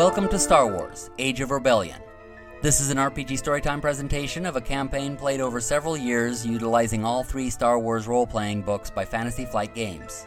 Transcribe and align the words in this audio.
Welcome 0.00 0.30
to 0.30 0.38
Star 0.38 0.66
Wars 0.66 1.10
Age 1.18 1.42
of 1.42 1.50
Rebellion. 1.50 2.00
This 2.62 2.80
is 2.80 2.88
an 2.88 2.96
RPG 2.96 3.32
Storytime 3.32 3.82
presentation 3.82 4.46
of 4.46 4.56
a 4.56 4.60
campaign 4.62 5.14
played 5.14 5.42
over 5.42 5.60
several 5.60 5.94
years 5.94 6.46
utilizing 6.46 7.04
all 7.04 7.22
three 7.22 7.50
Star 7.50 7.78
Wars 7.78 8.06
role 8.06 8.26
playing 8.26 8.62
books 8.62 8.88
by 8.88 9.04
Fantasy 9.04 9.44
Flight 9.44 9.74
Games. 9.74 10.26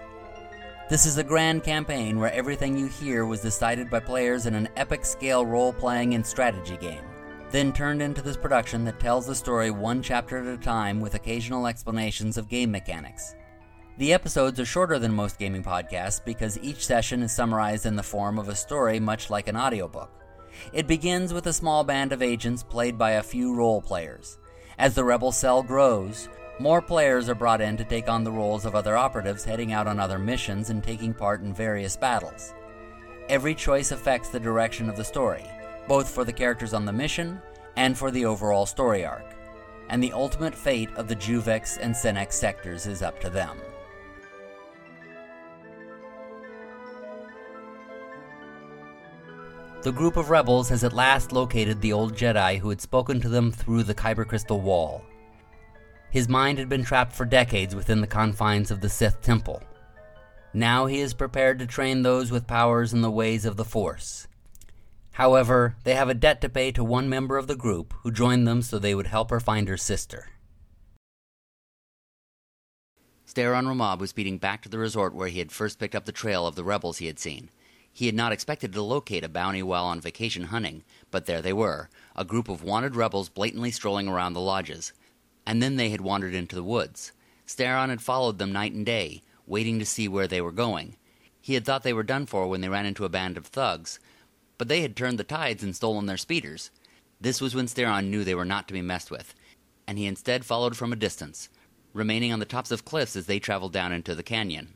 This 0.92 1.08
is 1.08 1.18
a 1.18 1.24
grand 1.24 1.64
campaign 1.64 2.20
where 2.20 2.32
everything 2.34 2.78
you 2.78 2.86
hear 2.86 3.26
was 3.26 3.42
decided 3.42 3.90
by 3.90 4.00
players 4.00 4.46
in 4.46 4.54
an 4.54 4.70
epic 4.76 5.04
scale 5.06 5.44
role 5.44 5.74
playing 5.74 6.14
and 6.14 6.24
strategy 6.24 6.78
game, 6.78 7.04
then 7.50 7.74
turned 7.74 8.04
into 8.04 8.22
this 8.22 8.38
production 8.38 8.86
that 8.86 9.00
tells 9.00 9.26
the 9.26 9.34
story 9.34 9.72
one 9.72 10.04
chapter 10.04 10.38
at 10.38 10.46
a 10.46 10.62
time 10.62 11.02
with 11.02 11.16
occasional 11.16 11.66
explanations 11.66 12.38
of 12.38 12.48
game 12.48 12.70
mechanics. 12.70 13.34
The 13.96 14.14
episodes 14.14 14.60
are 14.60 14.66
shorter 14.66 14.98
than 14.98 15.14
most 15.14 15.38
gaming 15.38 15.64
podcasts 15.64 16.24
because 16.24 16.58
each 16.64 16.84
session 16.84 17.22
is 17.22 17.32
summarized 17.32 17.86
in 17.86 17.96
the 17.96 18.02
form 18.02 18.40
of 18.40 18.50
a 18.50 18.56
story 18.56 19.00
much 19.00 19.30
like 19.30 19.48
an 19.48 19.56
audiobook. 19.56 20.10
It 20.72 20.88
begins 20.88 21.32
with 21.32 21.46
a 21.46 21.54
small 21.54 21.84
band 21.84 22.12
of 22.12 22.24
agents 22.24 22.64
played 22.64 22.98
by 22.98 23.12
a 23.12 23.24
few 23.24 23.54
role 23.54 23.84
players. 23.84 24.40
As 24.80 24.96
the 24.96 25.04
rebel 25.04 25.32
cell 25.32 25.62
grows, 25.62 26.28
more 26.60 26.82
players 26.82 27.30
are 27.30 27.36
brought 27.36 27.62
in 27.62 27.78
to 27.78 27.84
take 27.84 28.10
on 28.10 28.24
the 28.24 28.32
roles 28.32 28.66
of 28.66 28.74
other 28.74 28.98
operatives 28.98 29.44
heading 29.44 29.74
out 29.74 29.86
on 29.86 30.00
other 30.00 30.18
missions 30.18 30.72
and 30.72 30.84
taking 30.84 31.14
part 31.14 31.42
in 31.42 31.54
various 31.54 31.96
battles. 31.96 32.56
Every 33.30 33.54
choice 33.54 33.92
affects 33.92 34.30
the 34.30 34.40
direction 34.40 34.90
of 34.90 34.96
the 34.96 35.04
story, 35.04 35.46
both 35.88 36.10
for 36.10 36.24
the 36.24 36.34
characters 36.34 36.74
on 36.74 36.86
the 36.86 36.92
mission 36.92 37.40
and 37.76 37.96
for 37.96 38.10
the 38.10 38.26
overall 38.26 38.66
story 38.66 39.06
arc. 39.06 39.36
And 39.90 40.02
the 40.02 40.14
ultimate 40.14 40.56
fate 40.56 40.90
of 40.96 41.08
the 41.08 41.16
Juvex 41.16 41.78
and 41.80 41.94
Senex 41.94 42.34
sectors 42.34 42.88
is 42.88 43.04
up 43.04 43.20
to 43.20 43.30
them. 43.30 43.60
The 49.84 49.92
group 49.92 50.16
of 50.16 50.30
rebels 50.30 50.70
has 50.70 50.86
at 50.86 50.94
last 50.94 51.34
located 51.34 51.82
the 51.82 51.92
old 51.92 52.16
Jedi 52.16 52.58
who 52.58 52.70
had 52.70 52.80
spoken 52.80 53.20
to 53.20 53.28
them 53.28 53.52
through 53.52 53.84
the 53.84 53.94
Kyber 53.94 54.26
Crystal 54.26 54.62
Wall. 54.62 55.04
His 56.10 56.30
mind 56.30 56.58
had 56.58 56.70
been 56.70 56.86
trapped 56.86 57.12
for 57.12 57.26
decades 57.26 57.76
within 57.76 58.00
the 58.00 58.08
confines 58.08 58.72
of 58.72 58.80
the 58.80 58.88
Sith 58.88 59.22
Temple. 59.22 59.62
Now 60.54 60.86
he 60.86 61.02
is 61.02 61.14
prepared 61.14 61.60
to 61.60 61.68
train 61.68 62.02
those 62.02 62.32
with 62.32 62.48
powers 62.48 62.94
in 62.94 63.02
the 63.02 63.12
ways 63.12 63.44
of 63.44 63.58
the 63.58 63.66
Force. 63.66 64.30
However, 65.12 65.76
they 65.84 65.96
have 65.96 66.08
a 66.08 66.14
debt 66.14 66.40
to 66.42 66.50
pay 66.50 66.72
to 66.72 66.84
one 66.84 67.10
member 67.10 67.38
of 67.38 67.48
the 67.48 67.56
group 67.58 67.94
who 68.04 68.12
joined 68.12 68.48
them 68.48 68.62
so 68.62 68.80
they 68.80 68.96
would 68.96 69.08
help 69.08 69.32
her 69.32 69.42
find 69.42 69.68
her 69.68 69.76
sister. 69.76 70.30
Steron 73.28 73.66
Ramab 73.66 74.00
was 74.00 74.12
speeding 74.12 74.38
back 74.38 74.62
to 74.62 74.70
the 74.70 74.80
resort 74.80 75.14
where 75.14 75.28
he 75.28 75.40
had 75.40 75.52
first 75.52 75.78
picked 75.78 75.96
up 75.96 76.06
the 76.06 76.14
trail 76.14 76.48
of 76.48 76.56
the 76.56 76.64
rebels 76.64 77.00
he 77.00 77.08
had 77.08 77.20
seen. 77.20 77.50
He 77.96 78.08
had 78.08 78.16
not 78.16 78.32
expected 78.32 78.74
to 78.74 78.82
locate 78.82 79.24
a 79.24 79.30
bounty 79.30 79.62
while 79.62 79.86
on 79.86 80.02
vacation 80.02 80.46
hunting, 80.46 80.84
but 81.12 81.28
there 81.28 81.44
they 81.44 81.54
were, 81.54 81.90
a 82.16 82.26
group 82.26 82.50
of 82.50 82.64
wanted 82.64 82.96
rebels 82.96 83.30
blatantly 83.30 83.70
strolling 83.70 84.08
around 84.08 84.34
the 84.34 84.42
lodges. 84.42 84.94
And 85.46 85.62
then 85.62 85.76
they 85.76 85.90
had 85.90 86.02
wandered 86.02 86.34
into 86.34 86.56
the 86.56 86.64
woods. 86.64 87.12
Steron 87.46 87.90
had 87.90 88.02
followed 88.02 88.40
them 88.40 88.52
night 88.52 88.74
and 88.74 88.84
day, 88.84 89.22
waiting 89.46 89.78
to 89.78 89.86
see 89.86 90.08
where 90.08 90.28
they 90.28 90.42
were 90.42 90.52
going. 90.52 90.96
He 91.40 91.54
had 91.54 91.66
thought 91.66 91.84
they 91.84 91.94
were 91.94 92.04
done 92.04 92.26
for 92.26 92.48
when 92.48 92.62
they 92.62 92.70
ran 92.70 92.88
into 92.88 93.06
a 93.06 93.10
band 93.10 93.38
of 93.38 93.46
thugs, 93.46 94.00
but 94.58 94.70
they 94.70 94.82
had 94.82 94.96
turned 94.96 95.20
the 95.20 95.24
tides 95.24 95.62
and 95.62 95.76
stolen 95.76 96.08
their 96.08 96.18
speeders. 96.18 96.72
This 97.22 97.42
was 97.42 97.54
when 97.54 97.68
Steron 97.68 98.10
knew 98.10 98.24
they 98.24 98.34
were 98.34 98.44
not 98.44 98.68
to 98.70 98.74
be 98.74 98.82
messed 98.82 99.12
with, 99.12 99.36
and 99.86 100.00
he 100.00 100.08
instead 100.08 100.46
followed 100.46 100.76
from 100.76 100.92
a 100.92 100.96
distance, 100.96 101.48
remaining 101.94 102.34
on 102.34 102.40
the 102.40 102.46
tops 102.46 102.72
of 102.72 102.86
cliffs 102.86 103.16
as 103.16 103.28
they 103.28 103.40
traveled 103.40 103.74
down 103.74 103.92
into 103.92 104.16
the 104.16 104.24
canyon. 104.24 104.74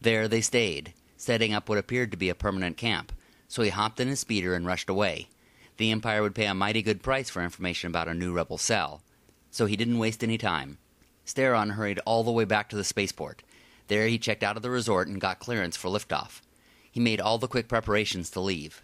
There 0.00 0.28
they 0.28 0.40
stayed, 0.40 0.94
setting 1.24 1.54
up 1.54 1.68
what 1.68 1.78
appeared 1.78 2.10
to 2.10 2.16
be 2.16 2.28
a 2.28 2.34
permanent 2.34 2.76
camp, 2.76 3.10
so 3.48 3.62
he 3.62 3.70
hopped 3.70 3.98
in 3.98 4.08
his 4.08 4.20
speeder 4.20 4.54
and 4.54 4.66
rushed 4.66 4.90
away. 4.90 5.28
The 5.76 5.90
Empire 5.90 6.22
would 6.22 6.34
pay 6.34 6.46
a 6.46 6.54
mighty 6.54 6.82
good 6.82 7.02
price 7.02 7.30
for 7.30 7.42
information 7.42 7.88
about 7.88 8.08
a 8.08 8.14
new 8.14 8.32
rebel 8.32 8.58
cell, 8.58 9.02
so 9.50 9.66
he 9.66 9.76
didn't 9.76 9.98
waste 9.98 10.22
any 10.22 10.38
time. 10.38 10.78
Steron 11.26 11.72
hurried 11.72 11.98
all 12.06 12.22
the 12.22 12.30
way 12.30 12.44
back 12.44 12.68
to 12.68 12.76
the 12.76 12.84
spaceport. 12.84 13.42
There 13.88 14.06
he 14.06 14.18
checked 14.18 14.42
out 14.42 14.56
of 14.56 14.62
the 14.62 14.70
resort 14.70 15.08
and 15.08 15.20
got 15.20 15.40
clearance 15.40 15.76
for 15.76 15.88
liftoff. 15.88 16.42
He 16.90 17.00
made 17.00 17.20
all 17.20 17.38
the 17.38 17.48
quick 17.48 17.68
preparations 17.68 18.30
to 18.30 18.40
leave. 18.40 18.82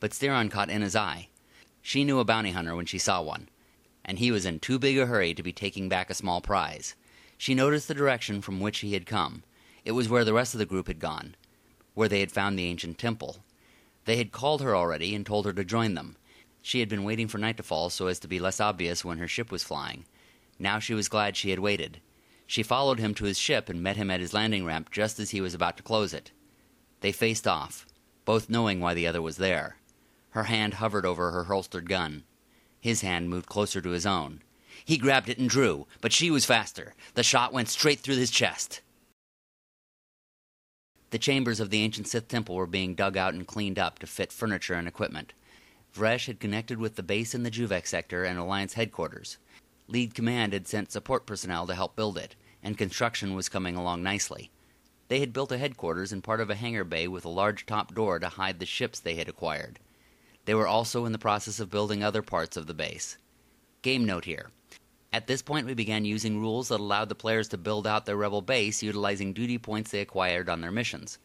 But 0.00 0.10
Steron 0.10 0.50
caught 0.50 0.70
Enna's 0.70 0.96
eye. 0.96 1.28
She 1.82 2.04
knew 2.04 2.18
a 2.18 2.24
bounty 2.24 2.50
hunter 2.50 2.74
when 2.74 2.86
she 2.86 2.98
saw 2.98 3.22
one, 3.22 3.48
and 4.04 4.18
he 4.18 4.30
was 4.30 4.46
in 4.46 4.58
too 4.58 4.78
big 4.78 4.98
a 4.98 5.06
hurry 5.06 5.34
to 5.34 5.42
be 5.42 5.52
taking 5.52 5.88
back 5.88 6.10
a 6.10 6.14
small 6.14 6.40
prize. 6.40 6.96
She 7.38 7.54
noticed 7.54 7.86
the 7.86 7.94
direction 7.94 8.40
from 8.40 8.60
which 8.60 8.78
he 8.78 8.94
had 8.94 9.06
come. 9.06 9.44
It 9.84 9.92
was 9.92 10.08
where 10.08 10.24
the 10.24 10.32
rest 10.32 10.54
of 10.54 10.58
the 10.58 10.66
group 10.66 10.88
had 10.88 10.98
gone 10.98 11.36
where 11.96 12.08
they 12.08 12.20
had 12.20 12.30
found 12.30 12.58
the 12.58 12.66
ancient 12.66 12.98
temple. 12.98 13.38
They 14.04 14.18
had 14.18 14.30
called 14.30 14.60
her 14.60 14.76
already 14.76 15.14
and 15.14 15.24
told 15.24 15.46
her 15.46 15.52
to 15.54 15.64
join 15.64 15.94
them. 15.94 16.16
She 16.60 16.80
had 16.80 16.90
been 16.90 17.04
waiting 17.04 17.26
for 17.26 17.38
night 17.38 17.56
to 17.56 17.62
fall 17.62 17.88
so 17.88 18.06
as 18.06 18.18
to 18.20 18.28
be 18.28 18.38
less 18.38 18.60
obvious 18.60 19.02
when 19.02 19.16
her 19.16 19.26
ship 19.26 19.50
was 19.50 19.64
flying. 19.64 20.04
Now 20.58 20.78
she 20.78 20.92
was 20.92 21.08
glad 21.08 21.36
she 21.36 21.50
had 21.50 21.58
waited. 21.58 22.02
She 22.46 22.62
followed 22.62 22.98
him 22.98 23.14
to 23.14 23.24
his 23.24 23.38
ship 23.38 23.70
and 23.70 23.82
met 23.82 23.96
him 23.96 24.10
at 24.10 24.20
his 24.20 24.34
landing 24.34 24.66
ramp 24.66 24.90
just 24.90 25.18
as 25.18 25.30
he 25.30 25.40
was 25.40 25.54
about 25.54 25.78
to 25.78 25.82
close 25.82 26.12
it. 26.12 26.32
They 27.00 27.12
faced 27.12 27.48
off, 27.48 27.86
both 28.26 28.50
knowing 28.50 28.78
why 28.78 28.92
the 28.92 29.06
other 29.06 29.22
was 29.22 29.38
there. 29.38 29.76
Her 30.30 30.44
hand 30.44 30.74
hovered 30.74 31.06
over 31.06 31.30
her 31.30 31.44
holstered 31.44 31.88
gun. 31.88 32.24
His 32.78 33.00
hand 33.00 33.30
moved 33.30 33.48
closer 33.48 33.80
to 33.80 33.90
his 33.90 34.04
own. 34.04 34.42
He 34.84 34.98
grabbed 34.98 35.30
it 35.30 35.38
and 35.38 35.48
drew, 35.48 35.86
but 36.02 36.12
she 36.12 36.30
was 36.30 36.44
faster. 36.44 36.94
The 37.14 37.22
shot 37.22 37.54
went 37.54 37.68
straight 37.68 38.00
through 38.00 38.16
his 38.16 38.30
chest. 38.30 38.82
The 41.16 41.20
chambers 41.20 41.60
of 41.60 41.70
the 41.70 41.80
ancient 41.80 42.08
Sith 42.08 42.28
temple 42.28 42.56
were 42.56 42.66
being 42.66 42.94
dug 42.94 43.16
out 43.16 43.32
and 43.32 43.46
cleaned 43.46 43.78
up 43.78 44.00
to 44.00 44.06
fit 44.06 44.30
furniture 44.30 44.74
and 44.74 44.86
equipment. 44.86 45.32
Vresh 45.94 46.26
had 46.26 46.40
connected 46.40 46.78
with 46.78 46.96
the 46.96 47.02
base 47.02 47.34
in 47.34 47.42
the 47.42 47.50
Juvex 47.50 47.86
sector 47.86 48.24
and 48.24 48.38
Alliance 48.38 48.74
headquarters. 48.74 49.38
Lead 49.88 50.14
Command 50.14 50.52
had 50.52 50.68
sent 50.68 50.92
support 50.92 51.24
personnel 51.24 51.66
to 51.68 51.74
help 51.74 51.96
build 51.96 52.18
it, 52.18 52.36
and 52.62 52.76
construction 52.76 53.34
was 53.34 53.48
coming 53.48 53.76
along 53.76 54.02
nicely. 54.02 54.50
They 55.08 55.20
had 55.20 55.32
built 55.32 55.52
a 55.52 55.56
headquarters 55.56 56.12
in 56.12 56.20
part 56.20 56.42
of 56.42 56.50
a 56.50 56.54
hangar 56.54 56.84
bay 56.84 57.08
with 57.08 57.24
a 57.24 57.30
large 57.30 57.64
top 57.64 57.94
door 57.94 58.18
to 58.18 58.28
hide 58.28 58.58
the 58.60 58.66
ships 58.66 59.00
they 59.00 59.14
had 59.14 59.26
acquired. 59.26 59.78
They 60.44 60.54
were 60.54 60.68
also 60.68 61.06
in 61.06 61.12
the 61.12 61.18
process 61.18 61.58
of 61.60 61.70
building 61.70 62.04
other 62.04 62.20
parts 62.20 62.58
of 62.58 62.66
the 62.66 62.74
base. 62.74 63.16
Game 63.80 64.04
note 64.04 64.26
here 64.26 64.50
at 65.16 65.26
this 65.26 65.40
point, 65.40 65.66
we 65.66 65.72
began 65.72 66.04
using 66.04 66.42
rules 66.42 66.68
that 66.68 66.78
allowed 66.78 67.08
the 67.08 67.14
players 67.14 67.48
to 67.48 67.56
build 67.56 67.86
out 67.86 68.04
their 68.04 68.18
rebel 68.18 68.42
base 68.42 68.82
utilizing 68.82 69.32
duty 69.32 69.56
points 69.56 69.90
they 69.90 70.02
acquired 70.02 70.50
on 70.50 70.60
their 70.60 70.70
missions. 70.70 71.18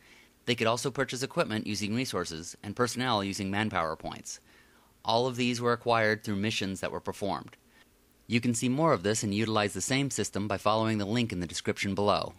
They 0.46 0.56
could 0.56 0.66
also 0.66 0.90
purchase 0.90 1.24
equipment 1.24 1.68
using 1.68 1.94
resources 1.94 2.56
and 2.64 2.74
personnel 2.74 3.22
using 3.22 3.52
manpower 3.52 3.98
points. 3.98 4.40
All 5.04 5.28
of 5.28 5.36
these 5.36 5.60
were 5.60 5.74
acquired 5.74 6.24
through 6.24 6.38
missions 6.38 6.80
that 6.80 6.94
were 6.94 7.02
performed. 7.02 7.58
You 8.28 8.40
can 8.40 8.54
see 8.54 8.70
more 8.70 8.94
of 8.94 9.04
this 9.04 9.24
and 9.24 9.34
utilize 9.34 9.74
the 9.74 9.82
same 9.82 10.10
system 10.10 10.48
by 10.48 10.58
following 10.58 10.98
the 10.98 11.06
link 11.06 11.34
in 11.34 11.42
the 11.42 11.46
description 11.46 11.94
below. 11.94 12.32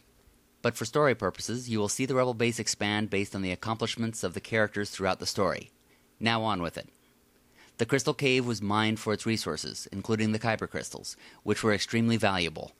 But 0.63 0.75
for 0.75 0.87
story 0.87 1.15
purposes, 1.15 1.69
you 1.69 1.79
will 1.79 1.91
see 1.91 2.07
the 2.07 2.15
rebel 2.15 2.33
base 2.33 2.61
expand 2.61 3.11
based 3.11 3.35
on 3.35 3.43
the 3.43 3.53
accomplishments 3.53 4.25
of 4.25 4.33
the 4.33 4.41
characters 4.41 4.89
throughout 4.89 5.19
the 5.21 5.27
story. 5.27 5.71
Now 6.19 6.45
on 6.45 6.63
with 6.63 6.79
it. 6.79 6.89
The 7.83 7.87
crystal 7.87 8.15
cave 8.15 8.47
was 8.47 8.63
mined 8.63 9.01
for 9.01 9.13
its 9.13 9.27
resources, 9.27 9.89
including 9.91 10.31
the 10.31 10.39
kyber 10.39 10.71
crystals, 10.71 11.17
which 11.43 11.65
were 11.65 11.73
extremely 11.73 12.17
valuable. 12.17 12.77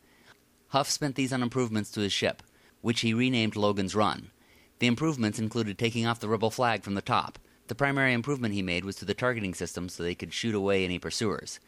Huff 0.69 0.89
spent 0.89 1.17
these 1.17 1.33
on 1.33 1.43
improvements 1.43 1.91
to 1.91 2.03
his 2.03 2.13
ship, 2.13 2.41
which 2.83 3.01
he 3.01 3.13
renamed 3.13 3.57
Logan's 3.57 3.97
Run. 3.97 4.31
The 4.79 4.87
improvements 4.87 5.41
included 5.41 5.77
taking 5.77 6.07
off 6.07 6.21
the 6.21 6.29
rebel 6.29 6.53
flag 6.53 6.85
from 6.85 6.95
the 6.95 7.03
top. 7.03 7.41
The 7.67 7.75
primary 7.75 8.13
improvement 8.13 8.55
he 8.55 8.63
made 8.63 8.85
was 8.85 8.95
to 8.95 9.05
the 9.05 9.13
targeting 9.13 9.55
system 9.55 9.89
so 9.89 10.05
they 10.05 10.15
could 10.15 10.33
shoot 10.33 10.55
away 10.55 10.85
any 10.85 11.01
pursuers. 11.01 11.59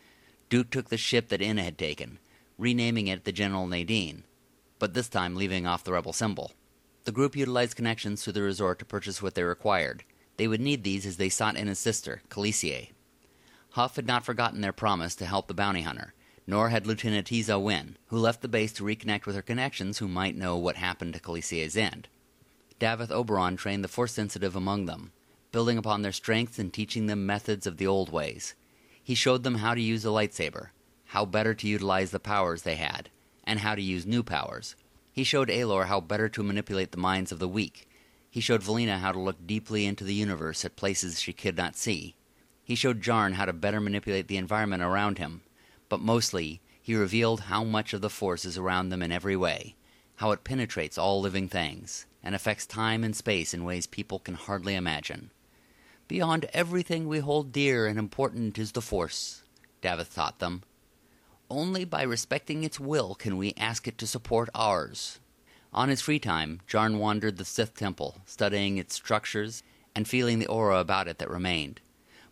Duke 0.49 0.71
took 0.71 0.89
the 0.89 0.97
ship 0.97 1.29
that 1.31 1.43
Enna 1.43 1.65
had 1.65 1.77
taken, 1.77 2.21
renaming 2.57 3.09
it 3.09 3.25
the 3.25 3.33
General 3.33 3.67
Nadine, 3.67 4.23
but 4.79 4.95
this 4.95 5.09
time 5.09 5.35
leaving 5.35 5.67
off 5.67 5.83
the 5.83 5.93
rebel 5.93 6.13
symbol. 6.13 6.53
The 7.03 7.11
group 7.11 7.35
utilized 7.35 7.75
connections 7.75 8.23
to 8.23 8.31
the 8.31 8.43
resort 8.43 8.79
to 8.79 8.85
purchase 8.85 9.21
what 9.21 9.35
they 9.35 9.43
required. 9.43 10.05
They 10.37 10.47
would 10.47 10.61
need 10.61 10.85
these 10.85 11.05
as 11.05 11.17
they 11.17 11.29
sought 11.31 11.57
Enna's 11.57 11.81
sister, 11.81 12.23
Calicie. 12.31 12.93
Huff 13.75 13.97
had 13.97 14.07
not 14.07 14.25
forgotten 14.25 14.61
their 14.61 14.73
promise 14.73 15.17
to 15.17 15.27
help 15.27 15.49
the 15.49 15.53
bounty 15.53 15.83
hunter, 15.83 16.15
nor 16.47 16.69
had 16.69 16.87
Lieutenant 16.87 17.27
Tiza 17.27 17.61
Wynn, 17.61 17.97
who 18.07 18.17
left 18.17 18.41
the 18.41 18.47
base 18.47 18.73
to 18.75 18.85
reconnect 18.85 19.27
with 19.27 19.35
her 19.35 19.43
connections 19.43 19.99
who 19.99 20.07
might 20.07 20.37
know 20.37 20.57
what 20.57 20.77
happened 20.77 21.13
to 21.15 21.19
Calicie's 21.19 21.77
end. 21.77 22.07
Davith 22.79 23.11
Oberon 23.11 23.57
trained 23.57 23.83
the 23.83 23.89
force 23.89 24.13
sensitive 24.13 24.55
among 24.55 24.87
them, 24.87 25.11
building 25.51 25.77
upon 25.77 26.03
their 26.03 26.13
strengths 26.13 26.57
and 26.61 26.73
teaching 26.73 27.07
them 27.07 27.27
methods 27.27 27.67
of 27.67 27.79
the 27.79 27.87
old 27.89 28.13
ways. 28.13 28.55
He 29.03 29.17
showed 29.17 29.43
them 29.43 29.57
how 29.57 29.75
to 29.75 29.81
use 29.81 30.05
a 30.05 30.09
lightsaber, 30.09 30.69
how 31.07 31.25
better 31.25 31.53
to 31.53 31.67
utilize 31.67 32.13
the 32.13 32.21
powers 32.21 32.63
they 32.63 32.77
had, 32.77 33.11
and 33.43 33.59
how 33.59 33.75
to 33.75 33.83
use 33.83 34.07
new 34.07 34.23
powers. 34.23 34.77
He 35.11 35.25
showed 35.25 35.49
Aelor 35.49 35.87
how 35.87 36.01
better 36.01 36.29
to 36.29 36.45
manipulate 36.45 36.93
the 36.93 36.99
minds 36.99 37.33
of 37.33 37.41
the 37.41 37.49
weak. 37.49 37.89
He 38.31 38.41
showed 38.41 38.63
Valina 38.63 38.99
how 38.99 39.11
to 39.11 39.19
look 39.19 39.45
deeply 39.45 39.85
into 39.85 40.05
the 40.05 40.15
universe 40.15 40.65
at 40.65 40.77
places 40.77 41.21
she 41.21 41.33
could 41.33 41.57
not 41.57 41.75
see. 41.75 42.15
He 42.65 42.75
showed 42.75 43.03
Jarn 43.03 43.35
how 43.35 43.45
to 43.45 43.53
better 43.53 43.81
manipulate 43.81 44.27
the 44.27 44.39
environment 44.39 44.83
around 44.83 45.19
him, 45.19 45.43
but 45.91 46.01
mostly 46.01 46.63
he 46.81 46.95
revealed 46.95 47.41
how 47.41 47.63
much 47.63 47.93
of 47.93 48.01
the 48.01 48.11
force 48.11 48.45
is 48.45 48.57
around 48.57 48.89
them 48.89 49.03
in 49.03 49.13
every 49.13 49.37
way, 49.37 49.75
how 50.17 50.33
it 50.33 50.45
penetrates 50.45 50.97
all 50.97 51.21
living 51.21 51.49
things, 51.49 52.07
and 52.23 52.35
affects 52.35 52.67
time 52.67 53.05
and 53.05 53.15
space 53.15 53.53
in 53.53 53.65
ways 53.65 53.87
people 53.87 54.19
can 54.19 54.35
hardly 54.35 54.75
imagine. 54.75 55.31
Beyond 56.09 56.47
everything 56.55 57.07
we 57.07 57.19
hold 57.19 57.53
dear 57.53 57.87
and 57.87 57.99
important 57.99 58.59
is 58.59 58.73
the 58.73 58.83
Force, 58.83 59.43
Davith 59.83 60.15
taught 60.15 60.39
them. 60.39 60.63
Only 61.51 61.85
by 61.85 62.03
respecting 62.03 62.65
its 62.65 62.81
will 62.81 63.15
can 63.15 63.37
we 63.37 63.53
ask 63.59 63.87
it 63.87 63.99
to 63.99 64.07
support 64.07 64.49
ours. 64.55 65.21
On 65.73 65.91
his 65.91 66.01
free 66.01 66.19
time, 66.19 66.61
Jarn 66.67 66.99
wandered 66.99 67.37
the 67.37 67.45
Sith 67.45 67.75
temple, 67.75 68.23
studying 68.25 68.79
its 68.79 68.95
structures 68.95 69.63
and 69.95 70.09
feeling 70.09 70.39
the 70.39 70.47
aura 70.47 70.79
about 70.79 71.09
it 71.09 71.19
that 71.19 71.31
remained. 71.31 71.81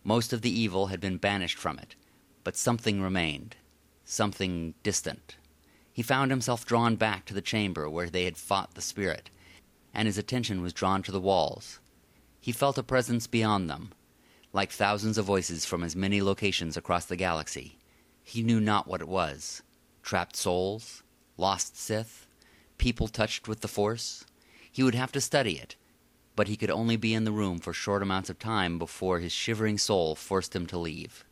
Most 0.03 0.33
of 0.33 0.41
the 0.41 0.51
evil 0.51 0.87
had 0.87 0.99
been 0.99 1.17
banished 1.17 1.57
from 1.57 1.79
it, 1.79 1.95
but 2.43 2.57
something 2.57 3.01
remained, 3.01 3.55
something 4.03 4.73
distant. 4.83 5.37
He 5.93 6.01
found 6.01 6.31
himself 6.31 6.65
drawn 6.65 6.95
back 6.95 7.25
to 7.25 7.33
the 7.33 7.41
chamber 7.41 7.89
where 7.89 8.09
they 8.09 8.25
had 8.25 8.37
fought 8.37 8.73
the 8.73 8.81
spirit, 8.81 9.29
and 9.93 10.07
his 10.07 10.17
attention 10.17 10.61
was 10.61 10.73
drawn 10.73 11.03
to 11.03 11.11
the 11.11 11.21
walls. 11.21 11.79
He 12.41 12.51
felt 12.51 12.77
a 12.77 12.83
presence 12.83 13.27
beyond 13.27 13.69
them, 13.69 13.91
like 14.51 14.71
thousands 14.71 15.17
of 15.17 15.25
voices 15.25 15.65
from 15.65 15.83
as 15.83 15.95
many 15.95 16.21
locations 16.21 16.75
across 16.75 17.05
the 17.05 17.15
galaxy. 17.15 17.77
He 18.23 18.43
knew 18.43 18.59
not 18.59 18.87
what 18.87 19.01
it 19.01 19.07
was 19.07 19.61
trapped 20.01 20.35
souls, 20.35 21.01
lost 21.37 21.77
Sith, 21.77 22.27
people 22.77 23.07
touched 23.07 23.47
with 23.47 23.61
the 23.61 23.69
Force. 23.69 24.25
He 24.69 24.83
would 24.83 24.95
have 24.95 25.13
to 25.13 25.21
study 25.21 25.57
it, 25.57 25.77
but 26.35 26.47
he 26.47 26.55
could 26.55 26.71
only 26.71 26.95
be 26.95 27.13
in 27.13 27.23
the 27.23 27.31
room 27.31 27.59
for 27.59 27.73
short 27.73 28.01
amounts 28.01 28.29
of 28.29 28.39
time 28.39 28.79
before 28.79 29.19
his 29.19 29.31
shivering 29.31 29.77
soul 29.77 30.15
forced 30.15 30.55
him 30.55 30.65
to 30.67 30.77
leave. 30.77 31.25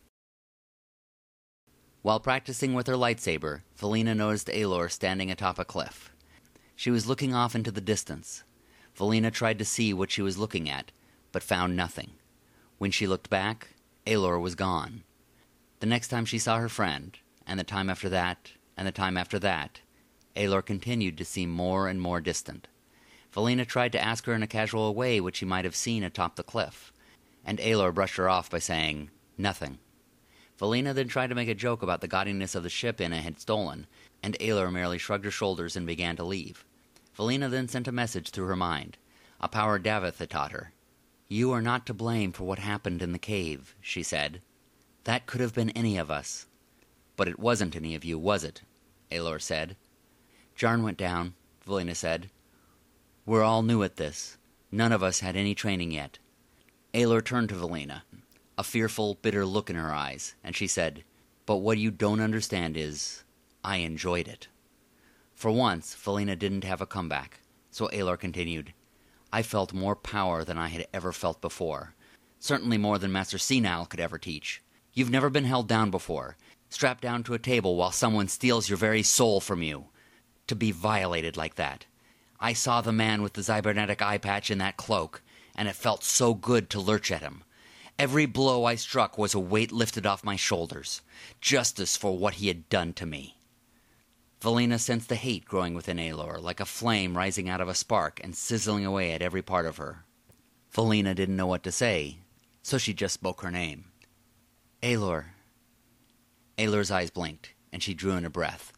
While 2.01 2.19
practicing 2.19 2.73
with 2.73 2.87
her 2.87 2.95
lightsaber, 2.95 3.61
Valina 3.77 4.15
noticed 4.15 4.47
Aelor 4.47 4.89
standing 4.89 5.29
atop 5.29 5.59
a 5.59 5.65
cliff. 5.65 6.11
She 6.75 6.89
was 6.89 7.07
looking 7.07 7.33
off 7.35 7.53
into 7.53 7.71
the 7.71 7.81
distance. 7.81 8.43
Valina 8.97 9.31
tried 9.31 9.59
to 9.59 9.65
see 9.65 9.93
what 9.93 10.09
she 10.09 10.21
was 10.21 10.37
looking 10.37 10.69
at, 10.69 10.91
but 11.31 11.43
found 11.43 11.75
nothing. 11.75 12.11
When 12.79 12.89
she 12.89 13.05
looked 13.05 13.29
back, 13.29 13.69
Aelor 14.07 14.41
was 14.41 14.55
gone. 14.55 15.03
The 15.79 15.85
next 15.85 16.07
time 16.07 16.25
she 16.25 16.39
saw 16.39 16.57
her 16.57 16.69
friend, 16.69 17.17
and 17.45 17.59
the 17.59 17.63
time 17.63 17.89
after 17.89 18.09
that, 18.09 18.51
and 18.75 18.87
the 18.87 18.91
time 18.91 19.15
after 19.15 19.37
that, 19.39 19.81
Aelor 20.35 20.65
continued 20.65 21.17
to 21.19 21.25
seem 21.25 21.51
more 21.51 21.87
and 21.87 22.01
more 22.01 22.19
distant. 22.19 22.67
Valina 23.33 23.65
tried 23.65 23.93
to 23.93 24.03
ask 24.03 24.25
her 24.25 24.33
in 24.33 24.43
a 24.43 24.47
casual 24.47 24.93
way 24.93 25.21
what 25.21 25.35
she 25.35 25.45
might 25.45 25.65
have 25.65 25.75
seen 25.75 26.03
atop 26.03 26.35
the 26.35 26.43
cliff, 26.43 26.91
and 27.45 27.59
Aelor 27.59 27.93
brushed 27.93 28.17
her 28.17 28.29
off 28.29 28.49
by 28.49 28.59
saying, 28.59 29.09
Nothing. 29.37 29.79
Valina 30.59 30.93
then 30.93 31.07
tried 31.07 31.27
to 31.27 31.35
make 31.35 31.47
a 31.47 31.55
joke 31.55 31.81
about 31.81 32.01
the 32.01 32.07
gaudiness 32.07 32.55
of 32.55 32.63
the 32.63 32.69
ship 32.69 32.99
Inna 32.99 33.21
had 33.21 33.39
stolen, 33.39 33.87
and 34.21 34.37
Aelor 34.39 34.71
merely 34.71 34.97
shrugged 34.97 35.25
her 35.25 35.31
shoulders 35.31 35.75
and 35.75 35.87
began 35.87 36.15
to 36.17 36.23
leave. 36.23 36.65
Valina 37.15 37.49
then 37.49 37.67
sent 37.67 37.87
a 37.87 37.91
message 37.91 38.29
through 38.29 38.47
her 38.47 38.55
mind, 38.55 38.97
a 39.39 39.47
power 39.47 39.79
Davith 39.79 40.19
had 40.19 40.29
taught 40.29 40.51
her. 40.51 40.73
You 41.27 41.51
are 41.51 41.61
not 41.61 41.85
to 41.85 41.93
blame 41.93 42.33
for 42.33 42.43
what 42.43 42.59
happened 42.59 43.01
in 43.01 43.13
the 43.13 43.17
cave, 43.17 43.75
she 43.79 44.03
said. 44.03 44.41
That 45.05 45.25
could 45.25 45.41
have 45.41 45.53
been 45.53 45.69
any 45.71 45.97
of 45.97 46.11
us. 46.11 46.45
But 47.15 47.27
it 47.27 47.39
wasn't 47.39 47.75
any 47.75 47.95
of 47.95 48.03
you, 48.03 48.19
was 48.19 48.43
it? 48.43 48.61
Aelor 49.09 49.41
said. 49.41 49.77
Jarn 50.55 50.83
went 50.83 50.97
down, 50.97 51.33
Valina 51.65 51.95
said. 51.95 52.29
We're 53.25 53.43
all 53.43 53.61
new 53.61 53.83
at 53.83 53.97
this. 53.97 54.37
None 54.71 54.91
of 54.91 55.03
us 55.03 55.19
had 55.19 55.35
any 55.35 55.53
training 55.53 55.91
yet. 55.91 56.17
Aelor 56.93 57.23
turned 57.23 57.49
to 57.49 57.55
Valina, 57.55 58.01
a 58.57 58.63
fearful, 58.63 59.15
bitter 59.21 59.45
look 59.45 59.69
in 59.69 59.75
her 59.75 59.93
eyes, 59.93 60.35
and 60.43 60.55
she 60.55 60.67
said, 60.67 61.03
But 61.45 61.57
what 61.57 61.77
you 61.77 61.91
don't 61.91 62.19
understand 62.19 62.75
is, 62.75 63.23
I 63.63 63.77
enjoyed 63.77 64.27
it. 64.27 64.47
For 65.35 65.51
once, 65.51 65.95
Valina 65.95 66.35
didn't 66.35 66.63
have 66.63 66.81
a 66.81 66.85
comeback, 66.85 67.41
so 67.69 67.87
Aelor 67.89 68.19
continued, 68.19 68.73
I 69.31 69.43
felt 69.43 69.71
more 69.71 69.95
power 69.95 70.43
than 70.43 70.57
I 70.57 70.67
had 70.67 70.87
ever 70.93 71.11
felt 71.11 71.41
before. 71.41 71.95
Certainly 72.39 72.79
more 72.79 72.97
than 72.97 73.11
Master 73.11 73.37
Senile 73.37 73.85
could 73.85 73.99
ever 73.99 74.17
teach. 74.17 74.61
You've 74.93 75.09
never 75.09 75.29
been 75.29 75.45
held 75.45 75.67
down 75.67 75.89
before, 75.89 76.37
strapped 76.69 77.01
down 77.01 77.23
to 77.23 77.33
a 77.33 77.39
table 77.39 77.75
while 77.77 77.91
someone 77.91 78.27
steals 78.27 78.67
your 78.67 78.77
very 78.77 79.03
soul 79.03 79.39
from 79.39 79.63
you. 79.63 79.85
To 80.47 80.55
be 80.55 80.71
violated 80.71 81.37
like 81.37 81.55
that. 81.55 81.85
I 82.43 82.53
saw 82.53 82.81
the 82.81 82.91
man 82.91 83.21
with 83.21 83.33
the 83.33 83.43
cybernetic 83.43 84.01
eye 84.01 84.17
patch 84.17 84.49
in 84.49 84.57
that 84.57 84.75
cloak, 84.75 85.21
and 85.55 85.67
it 85.67 85.75
felt 85.75 86.03
so 86.03 86.33
good 86.33 86.71
to 86.71 86.79
lurch 86.79 87.11
at 87.11 87.21
him. 87.21 87.43
Every 87.99 88.25
blow 88.25 88.65
I 88.65 88.75
struck 88.75 89.15
was 89.15 89.35
a 89.35 89.39
weight 89.39 89.71
lifted 89.71 90.07
off 90.07 90.23
my 90.23 90.35
shoulders, 90.35 91.03
justice 91.39 91.95
for 91.95 92.17
what 92.17 92.35
he 92.35 92.47
had 92.47 92.67
done 92.67 92.93
to 92.93 93.05
me. 93.05 93.37
Valina 94.41 94.79
sensed 94.79 95.07
the 95.07 95.15
hate 95.15 95.45
growing 95.45 95.75
within 95.75 95.97
Aelor, 95.97 96.41
like 96.41 96.59
a 96.59 96.65
flame 96.65 97.15
rising 97.15 97.47
out 97.47 97.61
of 97.61 97.69
a 97.69 97.75
spark 97.75 98.19
and 98.23 98.35
sizzling 98.35 98.83
away 98.83 99.11
at 99.11 99.21
every 99.21 99.43
part 99.43 99.67
of 99.67 99.77
her. 99.77 100.03
Valina 100.73 101.13
didn't 101.13 101.35
know 101.35 101.45
what 101.45 101.61
to 101.61 101.71
say, 101.71 102.17
so 102.63 102.79
she 102.79 102.91
just 102.91 103.13
spoke 103.13 103.41
her 103.41 103.51
name. 103.51 103.91
Aelor. 104.81 105.25
Aelor's 106.57 106.89
eyes 106.89 107.11
blinked, 107.11 107.53
and 107.71 107.83
she 107.83 107.93
drew 107.93 108.13
in 108.13 108.25
a 108.25 108.31
breath. 108.31 108.73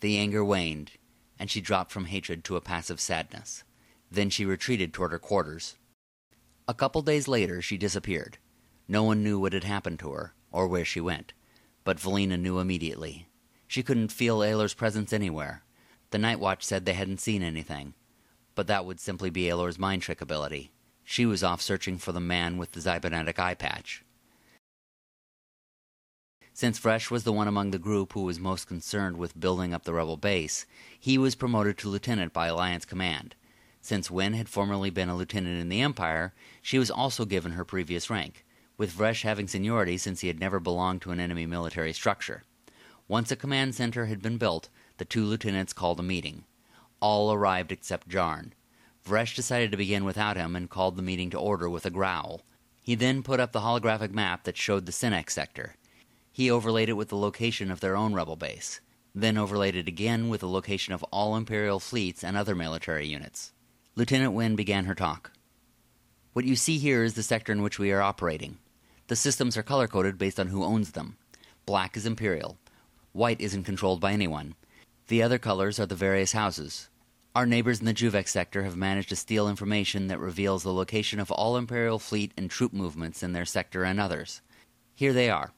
The 0.00 0.18
anger 0.18 0.44
waned, 0.44 0.90
and 1.38 1.50
she 1.50 1.60
dropped 1.60 1.90
from 1.90 2.06
hatred 2.06 2.44
to 2.44 2.56
a 2.56 2.60
passive 2.60 3.00
sadness. 3.00 3.64
Then 4.10 4.30
she 4.30 4.44
retreated 4.44 4.92
toward 4.92 5.12
her 5.12 5.18
quarters. 5.18 5.76
A 6.68 6.74
couple 6.74 7.02
days 7.02 7.28
later, 7.28 7.60
she 7.62 7.76
disappeared. 7.76 8.38
No 8.88 9.02
one 9.02 9.22
knew 9.22 9.38
what 9.38 9.52
had 9.52 9.64
happened 9.64 9.98
to 10.00 10.12
her, 10.12 10.34
or 10.52 10.66
where 10.66 10.84
she 10.84 11.00
went, 11.00 11.32
but 11.84 11.98
Valina 11.98 12.38
knew 12.38 12.58
immediately. 12.58 13.28
She 13.66 13.82
couldn't 13.82 14.12
feel 14.12 14.42
Aelor's 14.42 14.74
presence 14.74 15.12
anywhere. 15.12 15.64
The 16.10 16.18
Night 16.18 16.40
Watch 16.40 16.64
said 16.64 16.84
they 16.84 16.94
hadn't 16.94 17.20
seen 17.20 17.42
anything, 17.42 17.94
but 18.54 18.68
that 18.68 18.86
would 18.86 19.00
simply 19.00 19.28
be 19.28 19.48
Aelor's 19.48 19.78
mind 19.78 20.02
trick 20.02 20.20
ability. 20.20 20.70
She 21.04 21.26
was 21.26 21.44
off 21.44 21.60
searching 21.60 21.98
for 21.98 22.12
the 22.12 22.20
man 22.20 22.58
with 22.58 22.72
the 22.72 22.80
cybernetic 22.80 23.38
eye 23.38 23.54
patch. 23.54 24.04
Since 26.56 26.80
Vresh 26.80 27.10
was 27.10 27.24
the 27.24 27.34
one 27.34 27.48
among 27.48 27.70
the 27.70 27.78
group 27.78 28.14
who 28.14 28.22
was 28.22 28.40
most 28.40 28.66
concerned 28.66 29.18
with 29.18 29.38
building 29.38 29.74
up 29.74 29.84
the 29.84 29.92
rebel 29.92 30.16
base, 30.16 30.64
he 30.98 31.18
was 31.18 31.34
promoted 31.34 31.76
to 31.76 31.90
lieutenant 31.90 32.32
by 32.32 32.46
Alliance 32.46 32.86
Command. 32.86 33.34
Since 33.82 34.10
Wen 34.10 34.32
had 34.32 34.48
formerly 34.48 34.88
been 34.88 35.10
a 35.10 35.16
lieutenant 35.16 35.60
in 35.60 35.68
the 35.68 35.82
Empire, 35.82 36.32
she 36.62 36.78
was 36.78 36.90
also 36.90 37.26
given 37.26 37.52
her 37.52 37.64
previous 37.66 38.08
rank, 38.08 38.46
with 38.78 38.90
Vresh 38.90 39.20
having 39.20 39.48
seniority 39.48 39.98
since 39.98 40.22
he 40.22 40.28
had 40.28 40.40
never 40.40 40.58
belonged 40.58 41.02
to 41.02 41.10
an 41.10 41.20
enemy 41.20 41.44
military 41.44 41.92
structure. 41.92 42.42
Once 43.06 43.30
a 43.30 43.36
command 43.36 43.74
center 43.74 44.06
had 44.06 44.22
been 44.22 44.38
built, 44.38 44.70
the 44.96 45.04
two 45.04 45.26
lieutenants 45.26 45.74
called 45.74 46.00
a 46.00 46.02
meeting. 46.02 46.44
All 47.00 47.34
arrived 47.34 47.70
except 47.70 48.08
Jarn. 48.08 48.52
Vresh 49.06 49.36
decided 49.36 49.72
to 49.72 49.76
begin 49.76 50.06
without 50.06 50.38
him 50.38 50.56
and 50.56 50.70
called 50.70 50.96
the 50.96 51.02
meeting 51.02 51.28
to 51.28 51.38
order 51.38 51.68
with 51.68 51.84
a 51.84 51.90
growl. 51.90 52.40
He 52.82 52.94
then 52.94 53.22
put 53.22 53.40
up 53.40 53.52
the 53.52 53.60
holographic 53.60 54.12
map 54.12 54.44
that 54.44 54.56
showed 54.56 54.86
the 54.86 54.92
Senex 54.92 55.32
sector. 55.32 55.74
He 56.36 56.50
overlaid 56.50 56.90
it 56.90 56.98
with 56.98 57.08
the 57.08 57.16
location 57.16 57.70
of 57.70 57.80
their 57.80 57.96
own 57.96 58.12
rebel 58.12 58.36
base, 58.36 58.82
then 59.14 59.38
overlaid 59.38 59.74
it 59.74 59.88
again 59.88 60.28
with 60.28 60.42
the 60.42 60.48
location 60.48 60.92
of 60.92 61.02
all 61.04 61.34
Imperial 61.34 61.80
fleets 61.80 62.22
and 62.22 62.36
other 62.36 62.54
military 62.54 63.06
units. 63.06 63.54
Lieutenant 63.94 64.34
Wen 64.34 64.54
began 64.54 64.84
her 64.84 64.94
talk. 64.94 65.30
What 66.34 66.44
you 66.44 66.54
see 66.54 66.76
here 66.76 67.02
is 67.02 67.14
the 67.14 67.22
sector 67.22 67.52
in 67.52 67.62
which 67.62 67.78
we 67.78 67.90
are 67.90 68.02
operating. 68.02 68.58
The 69.06 69.16
systems 69.16 69.56
are 69.56 69.62
color 69.62 69.88
coded 69.88 70.18
based 70.18 70.38
on 70.38 70.48
who 70.48 70.62
owns 70.62 70.90
them. 70.90 71.16
Black 71.64 71.96
is 71.96 72.04
Imperial. 72.04 72.58
White 73.14 73.40
isn't 73.40 73.64
controlled 73.64 74.02
by 74.02 74.12
anyone. 74.12 74.56
The 75.08 75.22
other 75.22 75.38
colors 75.38 75.80
are 75.80 75.86
the 75.86 75.94
various 75.94 76.32
houses. 76.32 76.90
Our 77.34 77.46
neighbors 77.46 77.80
in 77.80 77.86
the 77.86 77.94
Juvex 77.94 78.28
sector 78.28 78.62
have 78.64 78.76
managed 78.76 79.08
to 79.08 79.16
steal 79.16 79.48
information 79.48 80.08
that 80.08 80.20
reveals 80.20 80.64
the 80.64 80.74
location 80.74 81.18
of 81.18 81.30
all 81.30 81.56
Imperial 81.56 81.98
fleet 81.98 82.32
and 82.36 82.50
troop 82.50 82.74
movements 82.74 83.22
in 83.22 83.32
their 83.32 83.46
sector 83.46 83.84
and 83.84 83.98
others. 83.98 84.42
Here 84.94 85.14
they 85.14 85.30
are. 85.30 85.54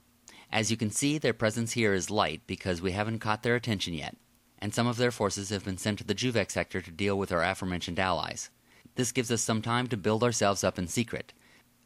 As 0.51 0.71
you 0.71 0.77
can 0.77 0.91
see, 0.91 1.19
their 1.19 1.35
presence 1.35 1.73
here 1.73 1.93
is 1.93 2.11
light 2.11 2.43
because 2.47 2.81
we 2.81 2.93
haven't 2.93 3.19
caught 3.19 3.43
their 3.43 3.55
attention 3.55 3.95
yet, 3.95 4.17
and 4.59 4.75
some 4.75 4.87
of 4.87 4.97
their 4.97 5.11
forces 5.11 5.51
have 5.51 5.65
been 5.65 5.79
sent 5.79 5.99
to 5.99 6.05
the 6.05 6.15
Juvex 6.15 6.53
sector 6.53 6.81
to 6.81 6.91
deal 6.91 7.19
with 7.19 7.31
our 7.31 7.43
aforementioned 7.43 7.99
allies. 7.99 8.51
This 8.95 9.13
gives 9.13 9.31
us 9.31 9.43
some 9.43 9.63
time 9.63 9.87
to 9.89 9.97
build 9.97 10.25
ourselves 10.25 10.65
up 10.65 10.79
in 10.79 10.89
secret. 10.89 11.33